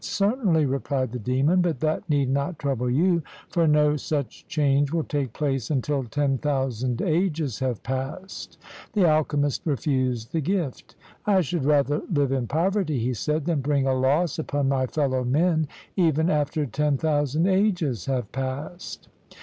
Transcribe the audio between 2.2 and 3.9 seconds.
not trouble you, for